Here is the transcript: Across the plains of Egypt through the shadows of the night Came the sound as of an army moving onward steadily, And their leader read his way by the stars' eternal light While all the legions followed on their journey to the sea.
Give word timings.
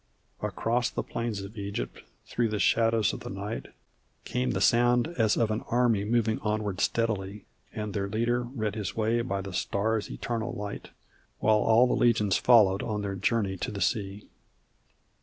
Across 0.41 0.89
the 0.89 1.03
plains 1.03 1.41
of 1.43 1.55
Egypt 1.59 2.01
through 2.25 2.49
the 2.49 2.57
shadows 2.57 3.13
of 3.13 3.19
the 3.19 3.29
night 3.29 3.67
Came 4.25 4.49
the 4.49 4.59
sound 4.59 5.09
as 5.15 5.37
of 5.37 5.51
an 5.51 5.61
army 5.67 6.03
moving 6.05 6.39
onward 6.39 6.81
steadily, 6.81 7.45
And 7.71 7.93
their 7.93 8.09
leader 8.09 8.41
read 8.41 8.73
his 8.73 8.95
way 8.97 9.21
by 9.21 9.41
the 9.41 9.53
stars' 9.53 10.09
eternal 10.09 10.53
light 10.53 10.89
While 11.37 11.59
all 11.59 11.85
the 11.85 11.93
legions 11.93 12.35
followed 12.35 12.81
on 12.81 13.03
their 13.03 13.13
journey 13.13 13.57
to 13.57 13.69
the 13.69 13.79
sea. 13.79 14.25